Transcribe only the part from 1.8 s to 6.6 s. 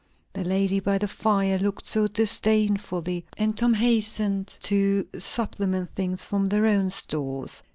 on disdainfully, and Tom hastened to supplement things from